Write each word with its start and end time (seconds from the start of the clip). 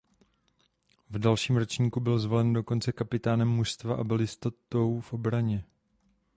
V 1.09 1.19
dalším 1.19 1.57
ročníku 1.57 1.99
byl 1.99 2.19
zvolen 2.19 2.53
dokonce 2.53 2.91
kapitánem 2.91 3.47
mužstva 3.49 3.95
a 3.95 4.03
byl 4.03 4.21
jistotou 4.21 4.99
v 4.99 5.13
obraně. 5.13 5.63